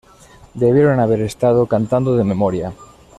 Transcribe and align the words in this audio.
Debieron 0.55 0.99
haber 0.99 1.21
estado 1.21 1.67
cantando 1.67 2.15
de 2.17 2.23
memoria. 2.23 2.73